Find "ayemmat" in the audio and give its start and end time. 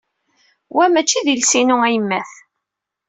1.87-2.29